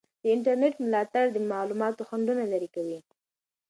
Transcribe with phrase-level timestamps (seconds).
[0.21, 2.99] د انټرنیټ ملاتړ د معلوماتو خنډونه لرې کوي.